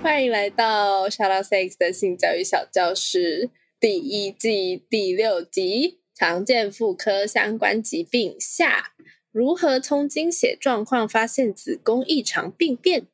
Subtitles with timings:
[0.00, 8.92] 欢迎来到 Shout Out Sex 的性教育小教室第一季第六集：常见妇科相关疾病下，
[9.32, 13.06] 如何从经血状况发现子宫异常病变？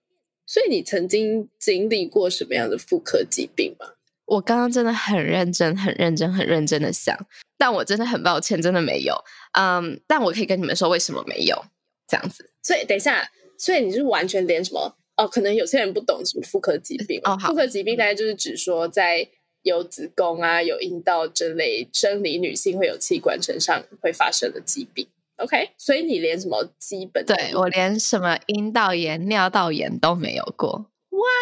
[0.47, 3.95] 所以你曾经经历过什么样的妇科疾病吗？
[4.27, 7.17] 我刚刚真的很认真、很认真、很认真的想，
[7.59, 9.15] 但我真的很抱歉，真的没有。
[9.59, 11.65] 嗯，但我可以跟你们说为什么没有
[12.07, 12.51] 这样子。
[12.63, 14.97] 所以等一下，所以你是完全连什么？
[15.17, 17.37] 哦，可能有些人不懂什么妇科疾病哦。
[17.39, 19.29] 妇科疾病大概就是指说，在
[19.63, 25.07] 有子宫啊、有阴道这类生理女性会有器官身上会发生的疾病。
[25.37, 30.87] OK，所以你连什么基本对我连什么阴道炎、尿道炎都没有过。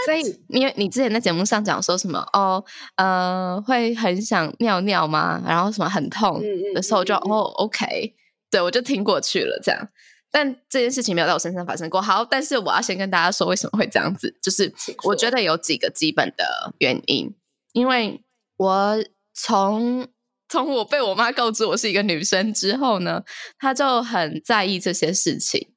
[0.06, 2.64] 所以，因为你之前在节目上讲说什么哦，
[2.96, 5.42] 呃，会很想尿尿吗？
[5.44, 6.40] 然后什么很痛
[6.72, 8.14] 的时候就哦，OK，
[8.50, 9.88] 对我就听过去了这样。
[10.32, 12.02] 但这件事情没有在我身上发生过。
[12.02, 14.72] 好，但是我要先跟大家说为什么会这样子，就是
[15.04, 17.32] 我觉得有几个基本的原因。
[17.72, 18.20] 因为
[18.56, 18.96] 我
[19.34, 20.08] 从
[20.48, 23.22] 从我被我妈告知我是一个女生之后呢，
[23.58, 25.68] 她就很在意这些事情。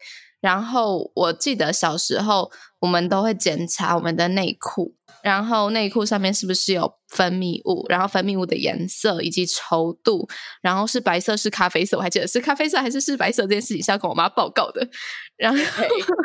[0.45, 4.93] 然后我记得小时候我们都会检查我们的内裤。
[5.23, 7.83] 然后内裤上面是不是有分泌物？
[7.89, 10.29] 然后分泌物的颜色以及稠度，
[10.61, 14.87] 然后是白色是咖啡色，我还记得是咖啡色还是是白色这件事情是要跟我妈报告的。
[15.35, 15.57] 然后，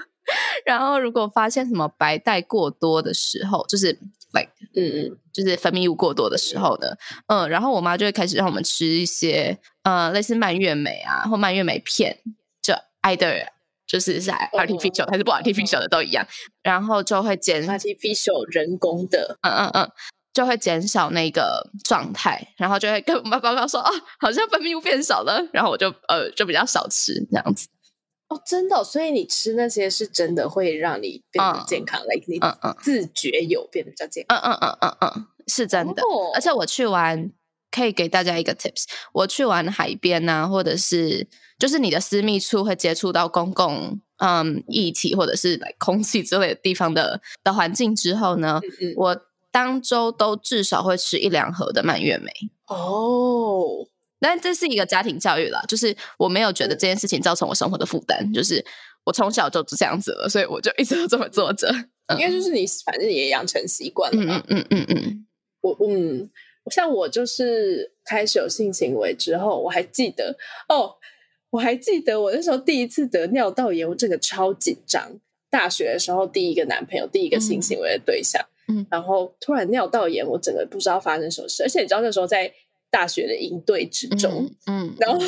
[0.66, 3.86] 然后如果发现什么白带过多的时候，就是
[4.34, 6.88] like 嗯嗯，就是分泌物过多的时候呢，
[7.28, 12.18] 嗯，然后我妈就会开始让我们吃一些呃类似蔓越莓啊或蔓越莓片，
[12.60, 13.46] 就 either。
[13.90, 16.24] 就是是 artificial 还是不 artificial 的都一样，
[16.62, 19.90] 然后就会减 artificial 人工的，嗯嗯嗯，
[20.32, 23.90] 就会减少那个状态，然后就会跟我妈报告说，哦，
[24.20, 27.66] 好像分泌物变少了，然后我就呃就比较少吃这样子。
[28.28, 32.76] 哦，真的，所以你吃那些是真的会让你变得健康，like 你嗯嗯。
[32.80, 36.02] 自觉有变得比较健康，嗯嗯嗯嗯嗯，是真的。
[36.36, 37.32] 而且我去玩，
[37.70, 41.28] 可以给大家一个 tips，我去玩海边呐，或者是。
[41.60, 48.58] 就是你的私密处会接触到公共嗯液体或者是来空气之类的地方的的环境之后呢，
[48.96, 49.14] 我
[49.50, 52.32] 当周都至少会吃一两盒的蔓越莓
[52.64, 53.86] 哦。
[54.18, 58.64] 但这是一个家庭教育啦，就是我没有觉得这件事情造成我生活的负担，就是
[59.04, 61.70] 我从小就这样子了，所以我就一直都这么做着。
[62.12, 64.42] 应该就是你反正也养成习惯了嘛。
[64.48, 65.26] 嗯嗯嗯嗯，
[65.60, 66.30] 我嗯，
[66.68, 70.36] 像我就是开始有性行为之后，我还记得
[70.68, 70.96] 哦。
[71.52, 75.18] 我还记得我那时候第一次得尿道炎，我整个超紧张。
[75.50, 81.64] 大学的时候，第一个男朋友，第一个性行为的对象，嗯，然后突然尿道炎，我整个不知道发生什么事。
[81.64, 82.54] 而且你知道那时候在
[82.88, 85.18] 大学的营队之中，嗯，然后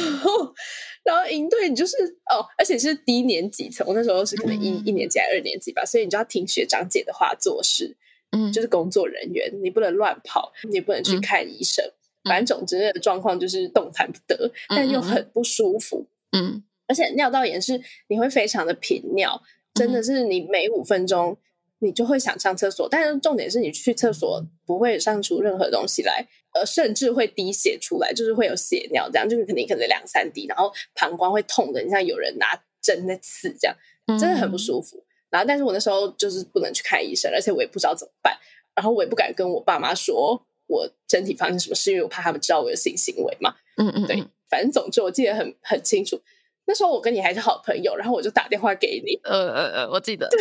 [1.02, 1.96] 然后营队你就是
[2.30, 7.96] 哦，而且是低年级层，我那时候是可能一一年级还是二年级吧，所以你就要听学长姐的话做事，
[8.32, 11.84] 嗯，就是工作人员，你不能乱跑，你不能去看医生，
[12.24, 16.06] 反正总之的状况就是动弹不得，但又很不舒服。
[16.32, 19.42] 嗯，而且尿道炎是你会非常的频尿，
[19.74, 21.36] 真的是你每五分钟
[21.78, 33.76] 你就会想上厕所，但是重点是你去厕所不会上出任何东西来，呃，甚至会滴血出来，就是会有血尿，这样就是肯定可能两三滴，然后膀胱会痛的，你像有人拿针在刺这样，
[34.18, 35.04] 真的很不舒服。
[35.32, 38.38] 然后，但是我那时候就是不能去看医生，而且我也不知道怎么办，
[38.76, 43.54] 然后我也不敢跟我爸妈说我身体发生什么事，因为我怕他们知道我有性行为嘛。
[43.78, 44.22] 嗯嗯，对。
[44.48, 46.20] 反正总之我记得很很清楚，
[46.64, 50.38] 那时候我跟你还是好朋友，然后我就打电话给你，呃呃呃，我记得，对，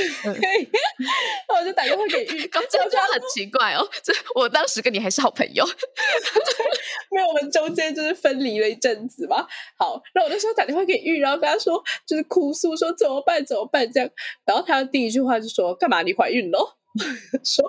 [1.49, 5.65] 我就打电话给玉，这样很奇怪哦，这我当时跟你还是好朋友，
[7.11, 9.47] 没有，我们中间就是分离了一阵子嘛。
[9.77, 14.09] 好，然后我那时候打电话给玉，然后跟他说就是哭诉说怎么办怎么办这样，
[14.45, 16.77] 然后他第一句话就说干嘛你怀孕了？
[17.43, 17.65] 说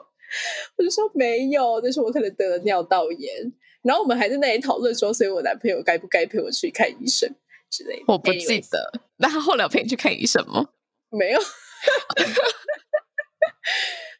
[0.76, 3.30] 我就说没有，但是我可能得了尿道炎。
[3.82, 7.28] 然后我们还在那里讨论说，所以我男朋友该不该陪我去看医生
[7.72, 8.04] 之类的。
[8.06, 8.92] 我不记得。
[9.16, 10.68] 那他后来陪你去看医生吗？
[11.10, 11.40] 没有。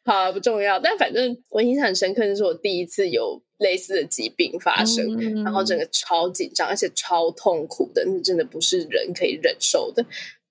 [0.05, 0.77] 好，不重要。
[0.77, 10.05] 但反正我印象很深刻，就是我第一次有类似的疾病发生，然后整个超紧张，而且超痛苦的，那真的不是人可以忍受的。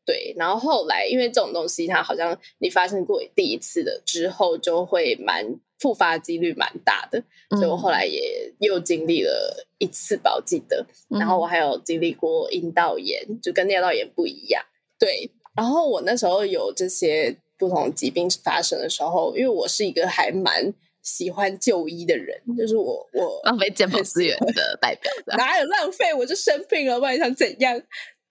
[0.07, 5.45] 对，然后后来因为这种东西，它好像你发生过第一次的之后，就会蛮
[5.83, 7.21] 复发几率蛮大的，
[7.51, 10.87] 所以我后来也又经历了一次吧，我记得。
[11.09, 14.65] 然后我还有经历过阴道炎，就跟尿道炎不一样。
[14.97, 26.15] 对，然后我那时候有这些不同疾病发生的时候，因为我是一个还蛮喜欢就医的人，就是我我浪费健康资源的代表， 哪有浪费？
[26.15, 27.83] 我就生病了，万一想怎样？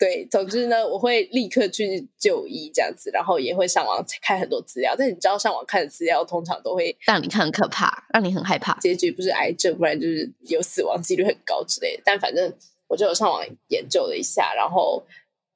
[0.02, 4.96] 对，总之呢，我会立刻去就医这样子，然后也会上网看很多资料。
[4.98, 8.74] 但你知道，上网看的资料通常都会让你看很可怕，让你很害怕。
[8.80, 12.02] 结局不是癌症，不然就是有死亡几率很高之类的。
[12.04, 12.52] 但反正
[12.88, 15.06] 我就有上网研究了一下，然后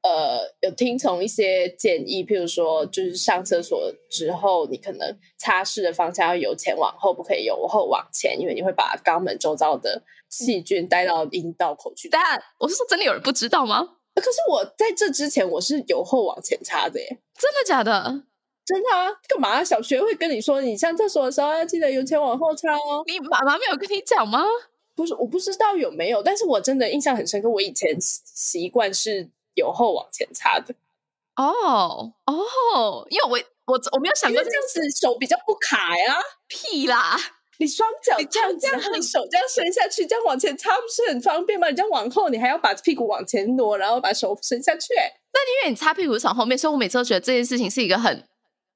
[0.03, 12.07] 呃，有听从一些建议，譬如说，就是上厕所之后，你可能擦拭的方向要由前往后，不可以由后往前，因为你会把肛门周遭的细菌带到阴道口去。
[12.09, 13.94] 但我是说，真的有人不知道吗？
[14.15, 17.07] 可是我在这之前我是由后往前插的耶，
[17.37, 18.23] 真的假的？
[18.65, 19.11] 真的啊？
[19.27, 19.63] 干嘛？
[19.63, 23.03] 小学会跟你说，你上厕所的时候要记得由前往后插哦。
[23.05, 24.43] 你妈妈没有跟你讲吗？
[24.95, 27.49] 不是，我不知道有没有，但是我真的印象很深刻。
[27.49, 30.73] 我以前习惯是由后往前插的。
[31.35, 33.37] 哦哦，因为我
[33.71, 36.17] 我我没有想过这样子手比较不卡呀。
[36.47, 37.17] 屁啦！
[37.57, 41.69] 你双脚这样这样，你手这样伸下去，这样往前插不是很方便吗？
[41.69, 44.93] 你这样往后，你还要把屁股往前挪，然后把手伸下去。
[45.33, 48.23] 那因为你擦屁股是从后面，所以我每次都觉得这件事情是一个很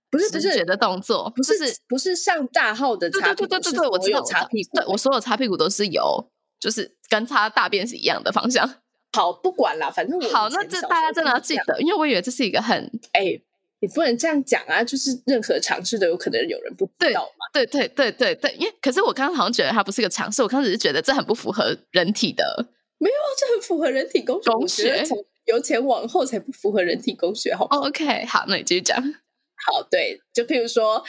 [0.09, 1.53] 不是不是的动作，不是
[1.87, 3.47] 不是上大号的擦屁股。
[3.47, 6.29] 对对对对对，我只有擦屁股，对我所有擦屁股都是有，
[6.59, 8.69] 就是跟擦大便是一样的方向。
[9.11, 13.41] 好，不管了，反正我好，那这大家真的要记得，因为我以为这是一个很哎。
[13.81, 14.83] 你不能这样讲啊！
[14.83, 17.45] 就是任何尝试都有可能有人不知道嘛。
[17.53, 22.67] 对对对对对，因为可是我刚刚好像觉得它不是一个尝试，我刚只是觉得这很不符合人体的。
[22.97, 24.51] 没有，这很符合人体工学。
[24.51, 27.65] 工学从由前往后才不符合人体工学，好。
[27.65, 29.01] OK，好，那你继续讲。
[29.65, 31.03] 好，对，就譬如说，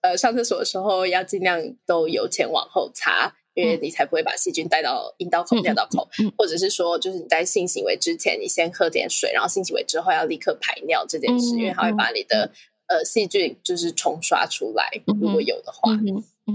[0.00, 3.36] 呃，上厕所的时候要尽量都由前往后擦。
[3.56, 6.06] 因为你才不会把细菌带到阴道口、尿道口，
[6.36, 12.50] 或者是说，就是你在性行为之前，你先喝点水，然后性行为之后要立刻排尿这件事，因为它会把你的
[12.86, 15.90] 呃细菌就是冲刷出来，如果有的话，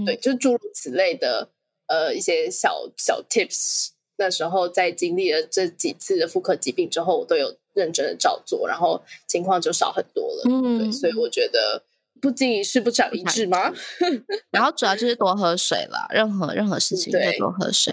[0.06, 1.48] 对，就诸如此类的
[1.88, 3.88] 呃一些小小 tips。
[4.16, 10.42] 那时候在经历了这几次的妇科疾病之后，我都有认真的照做，然后情况就少很多了。
[10.78, 11.82] 对，所以我觉得。
[12.22, 13.72] 不经一事不长一智吗？
[14.52, 17.92] 然后主要就是多喝水了，任何任何事情都多喝水。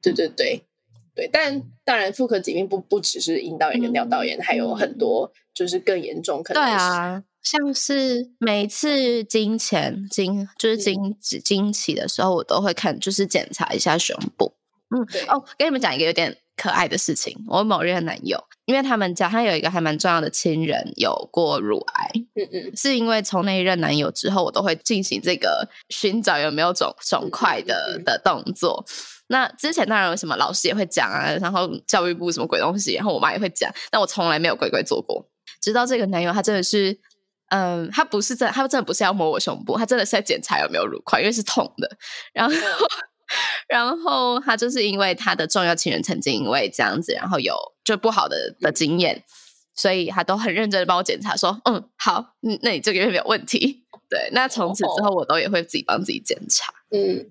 [0.00, 0.62] 对对对
[1.14, 6.42] 对，但当然妇科疾病不不只是阴道炎跟尿道炎，还有很多就是更严重。
[6.42, 14.54] 可能对啊，像是每次经前经就是经经期的时候，我都会看，就是检查一下胸部。
[14.96, 16.34] 嗯，哦，跟你们讲一个有点。
[16.60, 28.84] 可爱的事情，我某任男友，因为他们家他有一个还蛮重要的亲人有过乳癌，嗯嗯，是因为从那一任男友之后，我都会进行这个寻找有没有肿肿块的的动作。
[29.28, 35.26] 那之前当然有什么老师也会讲啊，然后教育部什么鬼东西，然后我妈也会讲，但我从来没有乖乖做过。
[35.62, 36.94] 直到这个男友，他真的是，
[37.48, 41.88] 嗯，他不是在，他真的不是要摸我胸部，他真的是在检查有没有乳块，因为是痛的，
[42.34, 42.54] 然后。
[43.68, 47.54] 然后他就是因为他的重要亲人曾经因为这样子，然后有
[47.84, 49.22] 就不好的的经验，
[49.74, 53.84] 所以他都很认真的帮我检查，说嗯好，嗯那你这个月没有问题。
[54.10, 56.72] 对，那从此之后我都也会自己帮自己检查。
[56.90, 57.30] 嗯，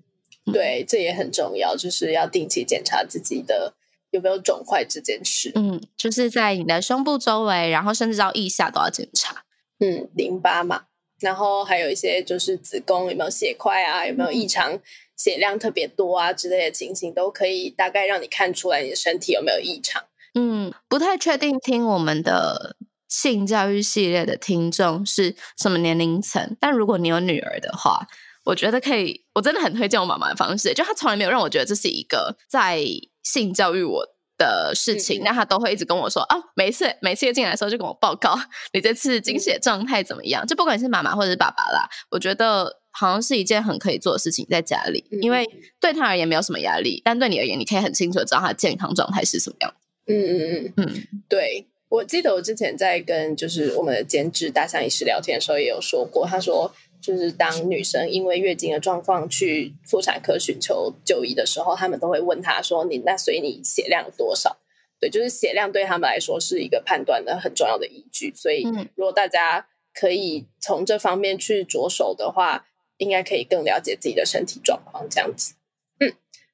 [0.50, 3.74] 对，这也很重要，就是要定期检查自己的
[4.12, 5.52] 有没有肿块这件事。
[5.54, 9.44] 嗯，就是在你的胸部周围，然后甚至到腋下都要检查。
[9.78, 10.84] 嗯，淋巴嘛，
[11.20, 14.80] 然后还有一些就是子宫有没有血块啊，有没有异常。
[15.16, 20.02] 血量特别多啊之类的情形，都可以大概让你看出来你的身体有没有异常。
[20.34, 22.74] 嗯，不太确定听我们的
[23.06, 28.06] 性教育系列的听众是什么年龄层，但如果你有女儿的话，
[28.44, 32.80] 我觉得可以，我真的很推荐我妈妈的方式，就她从来没有让我觉得这是一个在
[33.22, 34.02] 性教育我
[34.40, 38.36] 的事情，那他都会一直跟我说啊，每次每次进来的时候就跟我报告
[38.72, 42.78] 你这次经血状态怎么样，就不管是妈妈或者是爸爸啦，我觉得。
[42.92, 45.48] 好像是一件很可以做的事情，在家里，因为
[45.80, 49.72] 对他而言没有什么压力，但对你而言，你可以很清楚的知道他的健康状态是什么样。
[50.08, 50.72] 嗯嗯嗯。
[50.76, 64.58] 嗯，对，我记得我之前在跟就是我们的监制大象医师聊天的时候，也有说过，他说就是当女生因为月经的状况去妇产科寻求就医的时候，他们都会问她说：“你那所以你血量多少？”
[65.00, 68.30] 对，就是血量对他们来说是一个判断的很重要的依据。
[68.34, 68.64] 所以，
[68.94, 72.66] 如果大家可以从这方面去着手的话，
[72.98, 75.54] 应该可以更了解自己的身体状况，这样子。
[76.00, 76.12] 嗯，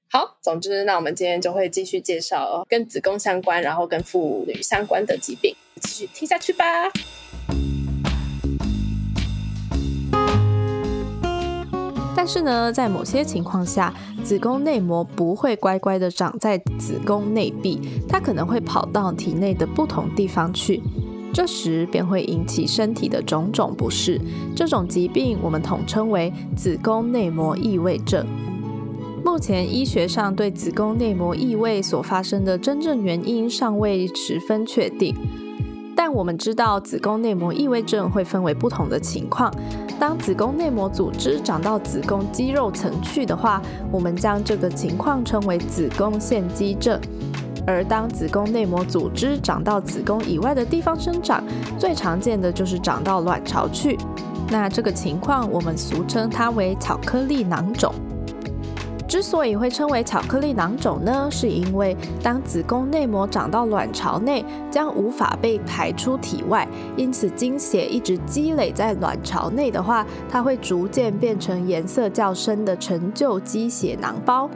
[0.09, 5.57] 好，总之，那我们今天就会继续介绍跟子宫相关，然后跟妇女相关的疾病。
[5.81, 6.65] 继续听下去吧。
[12.27, 20.83] 但是呢，在某些情况下，子宫内膜不会乖乖的长在子宫内壁，它可能会跑到体内的不同地方去，
[21.33, 24.21] 这时便会引起身体的种种不适。
[24.57, 28.27] 这种疾病我们统称为子宫内膜异位症。
[29.25, 35.15] 目前医学上对子宫内膜异位所发生的真正原因尚未十分确定。
[35.97, 39.51] 但我们知道，子宫内膜异位症会分为不同的情况。
[39.99, 47.01] 当子宫内膜组织长到子宫肌肉层去的话，我们将这个情况称为子宫腺肌症；
[47.67, 51.43] 而当子宫内膜组织长到子宫以外的地方生长，
[51.79, 53.97] 最常见的就是长到卵巢去。
[54.51, 57.93] 那这个情况，我们俗称它为巧克力囊肿。
[59.09, 74.51] 之所以会称为巧克力囊肿呢，是因为当子宫内膜长到卵巢内，将无法被排出体外，因此经血一直积累在卵巢内的话，它会逐渐变成颜色较深的陈旧积血囊包，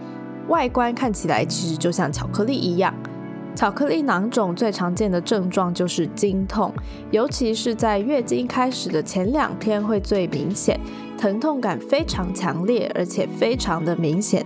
[0.49, 2.93] 外观看起来其实就像巧克力一样。
[3.55, 6.73] 巧克力囊肿最常见的症状就是经痛，
[7.11, 10.79] 尤其是在月经开始的前两天会最明显，
[11.21, 14.43] 疼痛感非常强烈，而且非常的明显。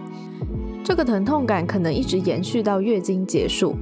[0.83, 3.77] 这个疼痛感可能一直延续到月经结束。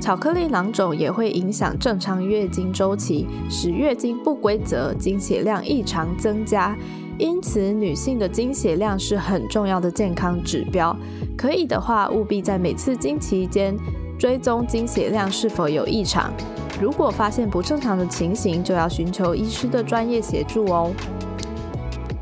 [0.00, 6.76] 巧克力囊肿也会影响正常月经周期，使月经不规则，经血量异常增加。
[7.16, 10.94] 因此，女性的经血量是很重要的健康指标。
[11.38, 13.76] 可以的话，务必在每次经期间。
[14.18, 16.32] 追踪经血量是否有异常，
[16.80, 20.90] 如果发现不正常的情形，就要寻求医师的专业协助哦。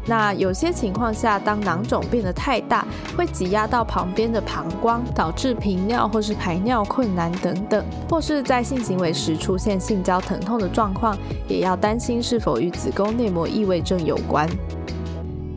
[0.07, 11.17] 那有些情况下，当囊肿变得太大，会挤压到旁边的膀胱，导致频尿或是排尿困难等等，或是在性行为时出现性交疼痛的状况，
[11.49, 14.49] 也要担心是否与子宫内膜异位症有关。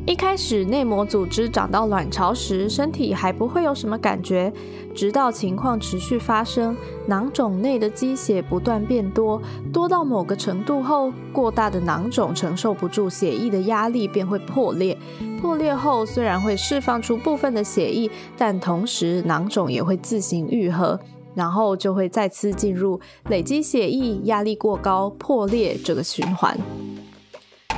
[0.07, 4.51] 一开始内膜组织长到卵巢时，身体还不会有什么感觉，
[4.95, 9.41] 直到情况持续发生，囊肿内的积血不断变多，
[9.73, 14.97] 多到某个程度后，过大的囊肿承受不住血液的压力，便会破裂。
[15.41, 20.97] 破裂后虽然会释放出部分的血液，但同时囊肿也会自行愈合，
[21.35, 22.97] 然后就会再次进入
[23.27, 26.57] 累积血液、压力过高、破裂这个循环。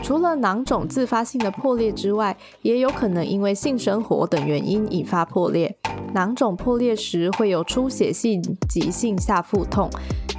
[0.02, 5.78] 除了囊肿自发性的破裂之外，也有可能因为性生活等原因引发破裂。
[6.14, 9.88] 囊肿破裂时会有出血性急性下腹痛，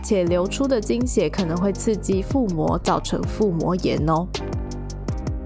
[0.03, 4.27] 且流出的经血可能会刺激腹膜，造成腹膜炎哦。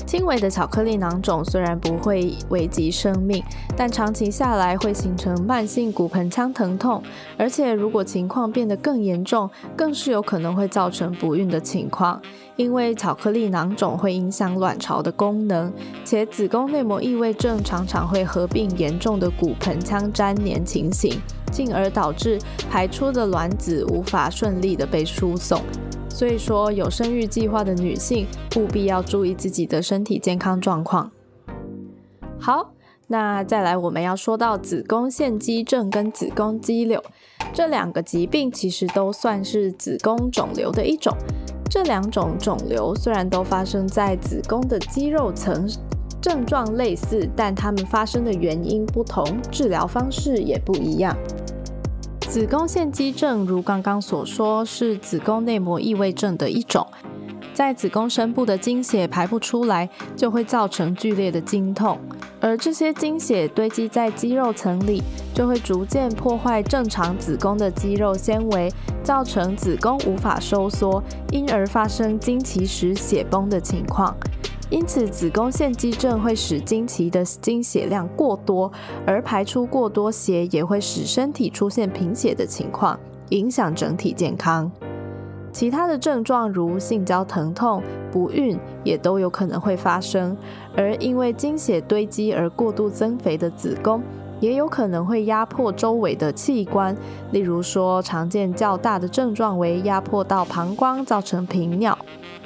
[0.06, 3.42] 轻微的巧克力囊肿虽然不会危及生命，
[3.76, 7.02] 但长期下来会形成慢性骨盆腔疼痛，
[7.36, 12.22] 而且如果情况变得更严重，更是有可能会造成不孕的情况。
[12.56, 15.72] 因为巧克力囊肿会影响卵巢的功能，
[16.04, 21.20] 且子宫内膜异位症常常会合并严重的骨盆腔粘连情形，
[21.50, 22.38] 进而导致
[22.70, 25.60] 排出的卵子无法顺利的被输送。
[26.08, 28.24] 所以说，有生育计划的女性
[28.56, 31.10] 务必要注意自己的身体健康状况。
[32.38, 32.70] 好，
[33.08, 37.02] 那再来我们要说到子宫腺肌症跟子宫肌瘤
[37.52, 41.12] 这两个疾病，其实都算是子宫肿瘤的一种。
[41.68, 45.68] 这两种肿瘤虽然都发生在子宫的肌肉层，
[46.20, 51.16] 症状类似，但它们发生的原因不同，治疗方式也不一样。
[52.20, 56.86] 子宫腺肌症，如刚刚所说，是子宫内膜异位症的一种。
[57.52, 61.98] 在子宫深部的经血排不出来，就会造成剧烈的经痛，
[62.44, 68.70] 而这些经血堆积在肌肉层里，就会逐渐破坏正常子宫的肌肉纤维，
[69.02, 74.14] 造成子宫无法收缩，因而发生经期时血崩的情况。
[74.68, 78.70] 因此，子宫腺肌症会使经期的经血量过多，
[79.06, 84.70] 而排出过多血也会使身体出现贫血的情况，影响整体健康。
[85.54, 87.80] 其他的症状如性交疼痛、
[88.10, 90.36] 不孕也都有可能会发生，
[90.76, 94.02] 而因为经血堆积而过度增肥的子宫，
[94.40, 96.94] 也有可能会压迫周围的器官，
[97.30, 101.96] 例如说常见较大的症状为压迫到膀胱，造成频尿。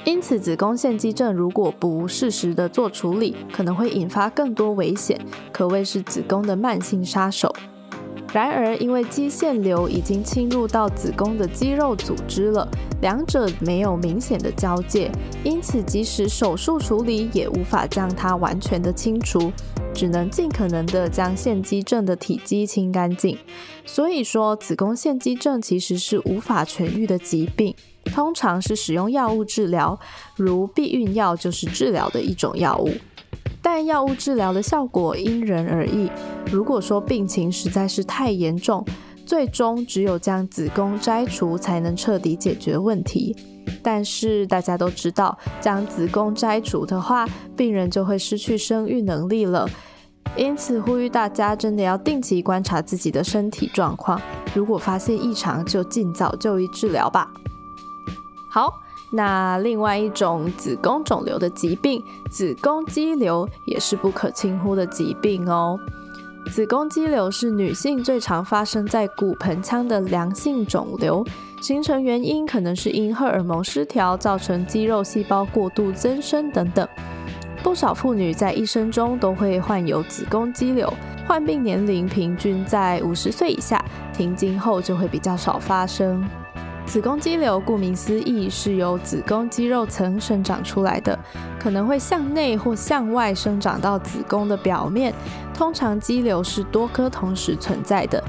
[0.05, 5.19] 因此，子宫腺肌症如果不适时的做处理，可能会引发更多危险，
[5.51, 7.51] 可谓是子宫的慢性杀手。
[8.31, 12.67] 然而，因为肌腺瘤已经侵入到子宫的肌肉组织了，
[13.01, 15.11] 两者没有明显的交界，
[15.43, 19.51] 因此即使手术处理也无法将它完全的清除，
[19.95, 23.35] 只能尽可能的将腺肌症的体积清干净。
[23.83, 27.73] 所以说，子宫腺肌症其实是无法痊愈的疾病。
[28.05, 29.99] 通常是使用药物治疗，
[30.35, 32.89] 如避孕药就是治疗的一种药物。
[33.71, 36.09] 但药物治疗的效果因人而异。
[36.51, 38.83] 如果说病情实在是太严重，
[39.27, 43.35] 最终只有将子宫摘除才能彻底解决问题。
[43.83, 49.69] 但是大家都知道，将子宫摘除的话，病人就会失去生育能力了。
[50.35, 54.19] 因此，呼吁大家真的要定期观察自己的身体状况，
[54.55, 57.29] 如果发现异常，就尽早就医治疗吧。
[58.51, 58.73] 好，
[59.11, 65.79] 那另外一种子宫肿瘤的疾病——子宫肌瘤，也是不可轻忽的疾病哦。
[66.51, 71.25] 子宫肌瘤是女性最常发生在骨盆腔的良性肿瘤，
[71.61, 76.87] 形成原因可能是因荷尔蒙失调造成肌肉细胞过度增生等等。
[77.61, 80.91] 不少妇女在一生中都会患有子宫肌瘤，
[81.27, 86.23] 患病年龄平均在五十岁以下，停经后就会比较少发生。
[86.89, 91.17] 子宫肌瘤顾名思义是由子宫肌肉层生长出来的，
[91.59, 95.13] 可能会向内或向外生长到子宫的表面。
[95.53, 98.23] 通常肌瘤是多颗同时存在的。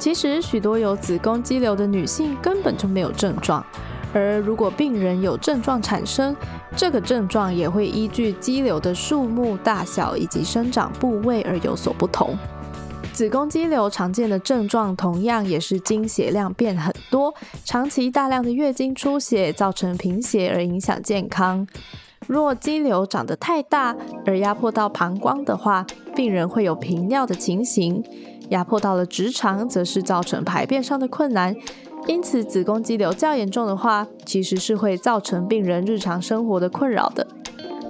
[0.00, 3.64] 其实许多有子宫肌瘤的女性根本就没有症状，
[4.12, 6.34] 而如果病人有症状产生，
[6.74, 12.36] 这个症状也会依据肌瘤的数目、大小以及生长部位而有所不同。
[13.16, 21.66] 子宫肌瘤常见的症状同样也是经血量变很多，长期大量的月经出血造成贫血而影响健康。
[22.26, 23.96] 若肌瘤长得太大
[24.26, 28.02] 而压迫到膀胱的话，病人会有频尿的情形；
[28.50, 31.56] 压迫到了直肠，则是造成排便上的困难。
[32.06, 37.26] 因此，子宫肌瘤较严重的话，其实是会造成病人日常生活的困扰的。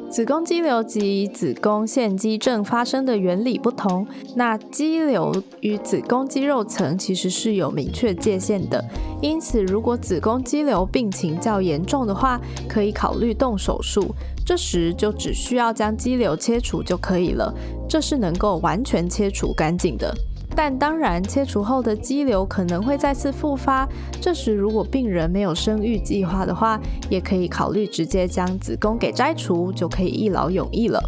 [0.08, 8.82] 子宫肌瘤及子宫腺肌症发生的原理不同，那肌瘤与子宫肌肉层其实是有明确界限的。
[9.20, 14.14] 因此，如果子宫肌瘤病情较严重的话，可以考虑动手术。
[14.44, 17.52] 这时就只需要将肌瘤切除就可以了，
[17.88, 20.14] 这是能够完全切除干净的。
[20.56, 23.86] 但当然，切除后的肌瘤可能会再次复发。
[24.23, 30.99] 这时，如果病人没有生育计划的话，也可以考虑直接将子宫给摘除，就可以一劳永逸了。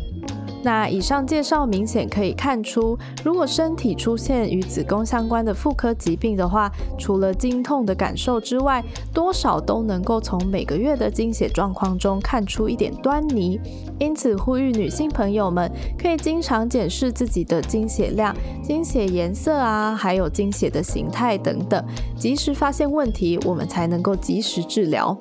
[0.62, 13.60] 那以上介绍明显可以看出，如果身体出现与子宫相关的妇科疾病的话，除了经痛的感受之外，多少都能够从每个月的经血状况中看出一点端倪。
[13.98, 21.84] 因此，呼吁女性朋友们可以经常检视自己的经血量、经血颜色啊，还有经血的形态等等，
[22.16, 25.16] 及时发现问题，我们才能够及时治疗。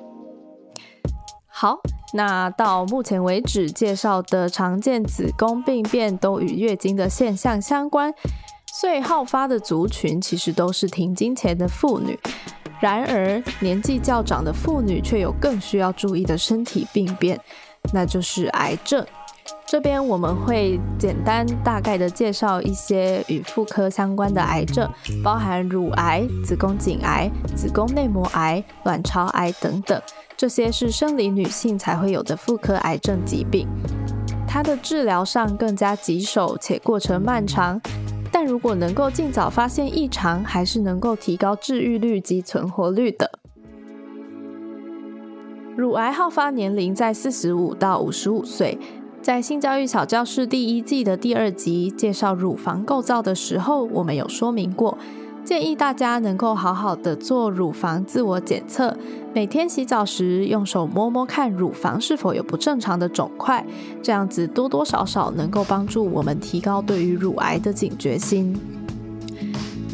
[1.46, 1.78] 好。
[2.14, 8.14] 那到目前为止介绍的常见子宫病变都与月经的现象相关，
[8.80, 12.18] 最好发的族群其实都是停经前的妇女。
[12.80, 17.38] 然而，年纪较长的妇女却有更需要注意的身体病变，
[17.92, 19.04] 那就是癌症。
[19.70, 24.90] 这边我们会简单大概的介绍一些与妇科相关的癌症，
[25.22, 30.00] 包含乳癌、子宫颈癌、子宫内膜癌、卵巢癌等等。
[30.38, 33.68] 这些是生理女性才会有的妇科癌症疾病，
[34.48, 37.78] 它的治疗上更加棘手且过程漫长。
[38.32, 43.30] 但如果能够尽早发现异常，还是能够提高治愈率及存活率的。
[45.76, 48.78] 乳癌好发年龄在四十五到五十五岁，
[49.20, 54.96] 在性教育小教室第一季的第二集介绍乳房构造的时候，我们有说明过。
[55.44, 58.96] 建议大家能够好好的做乳房自我检测，
[59.34, 63.64] 每天洗澡时用手摸摸看乳房是否有不正常的肿块，
[64.02, 68.58] 这样子多多少少能够帮助我们提高对于乳癌的警觉心。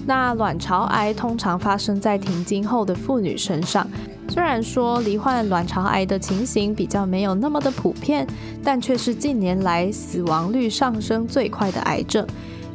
[0.06, 3.86] 那卵巢癌通常发生在停经后的妇女身上，
[4.34, 8.26] 虽然说罹患卵巢癌的情形比较没有那么的普遍，
[8.64, 12.26] 但却是近年来死亡率上升最快的癌症。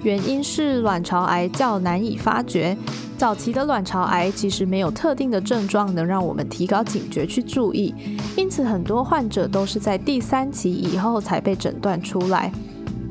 [0.02, 2.78] 原因是卵巢癌较难以发觉，
[3.18, 7.94] 早期的卵巢癌其实没有特定的症状能让我们提高警觉去注意，
[8.38, 12.50] 因此很多患者都是在第三期以后才被诊断出来，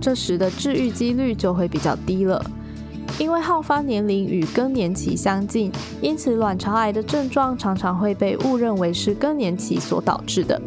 [0.01, 2.43] 这时的治愈几率就会比较低了。
[3.19, 10.61] 因为好发年龄与更年期相近，因此卵巢癌的症状常常会被误认为是更年期所导致的。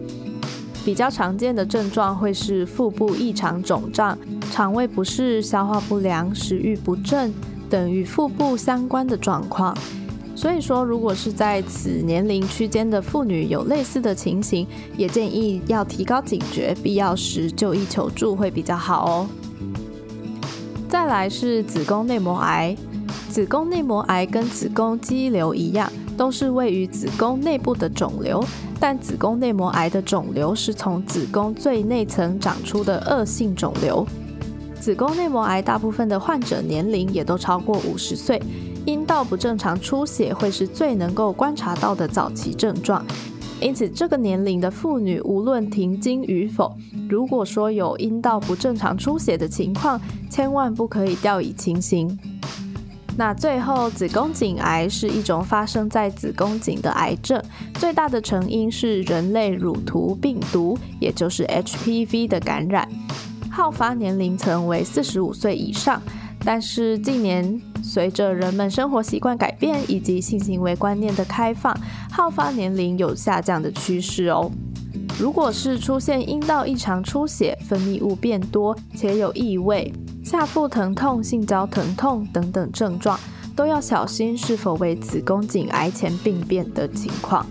[0.84, 4.18] 比较常见的症状会是腹部异常肿胀、
[4.52, 7.34] 肠胃不适、消化不良、食欲不振
[7.70, 9.78] 等与腹部相关的状况。
[10.36, 19.28] 所以说，如果是在此年龄区间的妇女有类似的情形，也建议要提高警觉，必要时就医求助会比较好哦。
[20.92, 22.76] 再来是子宫内膜癌，
[23.30, 28.44] 子宫内膜癌跟子宫肌瘤一样，都是位于子宫内部的肿瘤，
[28.78, 34.06] 但子宫内膜癌的肿瘤是从子宫最内层长出的恶性肿瘤。
[34.82, 38.44] 子宫内膜癌大部分的患者年龄也都超过五十岁，
[38.86, 43.02] 阴道不正常出血会是最能够观察到的早期症状。
[43.62, 46.76] 因此，这个年龄的妇女无论停经与否，
[47.08, 52.20] 如果说有阴道不正常出血的情况，千万不可以掉以轻心。
[53.18, 57.40] 那最后，子宫颈癌是一种发生在子宫颈的癌症，
[57.76, 62.88] 最大的成因是人类乳头病毒，也就是 HPV 的感染，
[63.52, 66.02] 好发年龄层为四十五岁以上。
[66.44, 71.76] 但是近年，随着人们生活习惯改变以及性行为观念的开放，
[72.12, 74.52] 好发年龄有下降的趋势哦。
[75.20, 83.20] 如果是出现阴道异常出血、分泌物变多且有异味、下腹疼痛、性交疼痛等等症状，
[83.56, 87.46] 都要小心是否为子宫颈癌前病变的情况。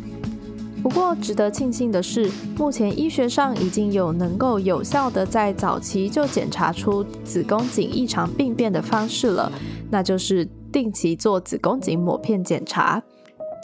[0.90, 9.52] 不过，值得庆幸的是，目前医学上已经有能够有效的在早期就检查出子宫颈异常病变的方式了，
[9.88, 13.00] 那就是定期做子宫颈抹片检查。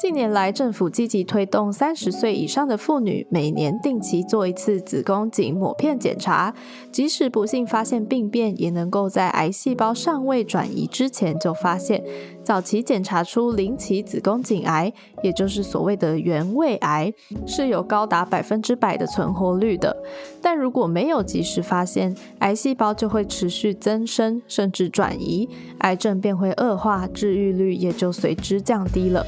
[0.06, 6.54] 近年来，政府积极推动三十岁以上的妇女每年定期做一次子宫颈抹片检查，
[6.92, 12.04] 即使不幸发现病变，也能够在癌细胞尚未转移之前就发现，
[12.44, 14.92] 早期检查出零期子宫颈癌，
[15.24, 17.12] 也就是所谓的原位癌，
[17.44, 19.96] 是有高达百分之百的存活率的。
[20.40, 29.26] 但如果没有及时发现，癌细胞就会持续增生，甚至转移，癌症便会恶化，治愈率也就随之降低了。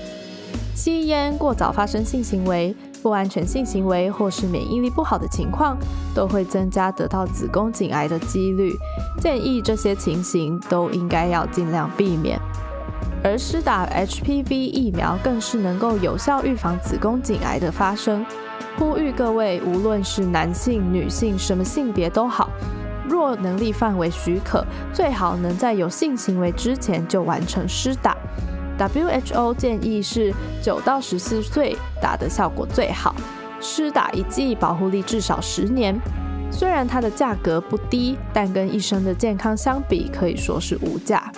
[0.78, 5.76] 吸烟、过早发生性行为、不安全性行为或是免疫力不好的情况，
[6.14, 8.72] 都会增加得到子宫颈癌的几率。
[9.20, 12.40] 建议这些情形都应该要尽量避免。
[13.24, 18.24] 而施打 HPV 疫苗更是能够有效预防子宫颈癌的发生。
[18.78, 22.48] 呼吁各位，无论是男性、女性，什么性别都好，
[23.08, 28.16] 若能力范围许可，最好能在有性行为之前就完成施打。
[28.78, 33.14] WHO 建议是九到十四岁打的效果最好，
[33.60, 35.98] 施打一剂保护力至少十年。
[36.50, 41.30] 虽然它的价格不低，但跟一生的健康相比，可以说是无价。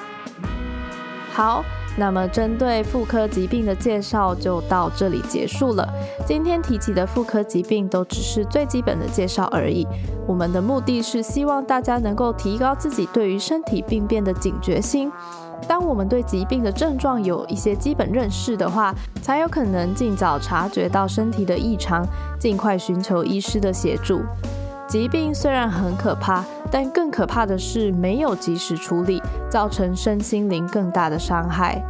[1.33, 1.64] 好，
[1.96, 5.88] 那么针对妇科疾病的介绍就到这里结束了。
[6.26, 9.87] 今天提及的妇科疾病都只是最基本的介绍而已。
[10.29, 15.11] 我们的目的是希望大家能够提高自己对于身体病变的警觉性。
[15.68, 22.05] 当我们对疾病的症状有一些基本认识的话，才有可能尽早察觉到身体的异常，
[22.38, 24.20] 尽快寻求医师的协助。
[24.88, 31.81] 疾病虽然很可怕，但更可怕的是没有及时处理，造成身心灵更大的伤害。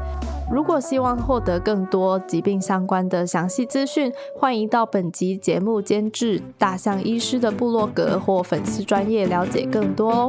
[0.53, 10.29] 如果希望获得更多疾病相关的详细资讯，欢迎到本集节目监制大象医师的部落格或粉丝专业了解更多哦。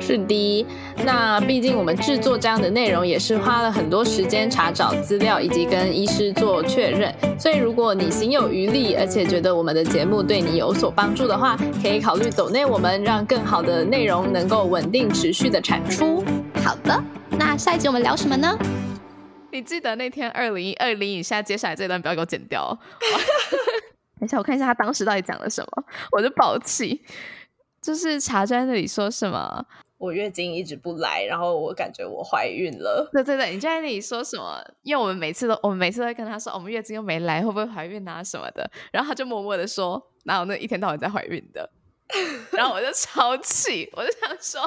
[0.00, 0.66] 是的，
[1.04, 16.24] 那毕竟我们制作这样的内容也是花了很多时间查找资料以及跟医师做确认，所以如果你心有余力，而且觉得我们的节目对你有所帮助的话，可以考虑走内我们，让更好的内容能够稳定持续的产出。
[16.64, 17.00] 好的，
[17.38, 18.58] 那下一集我们聊什么呢？
[19.52, 22.76] 你记得那天二零二零以下接下来这段不要给我剪掉。
[24.18, 27.02] 等一下我看一下他当时到底讲了什么，我就爆气。
[27.82, 29.64] 就是茶在那里说什么？
[30.00, 33.06] 我月经一直不来，然后我感觉我怀孕了。
[33.12, 34.58] 对对对，你就在那里说什么？
[34.80, 38.68] 因为我们每次都，我们每次都会跟他说，我们月经又没来，会不会怀孕啊什么的？
[38.90, 41.70] 然后他就默默的说，哪有那一天到晚在怀孕的？
[42.52, 44.62] 然后我就超气，我就想说，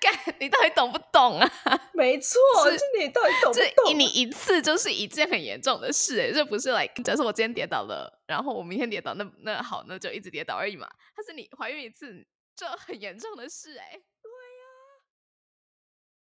[0.00, 1.50] 干，你到底懂不懂啊？
[1.92, 2.38] 没错，
[2.70, 3.98] 是你到底懂不懂？
[3.98, 10.88] 你一次就是一件很严重的事，哎，这不是 like，假设我今天跌倒了，然后我明天跌倒，那那好，那就一直跌倒而已嘛。
[11.16, 12.24] 但是你怀孕一次。
[12.58, 14.00] 这很严重的事哎。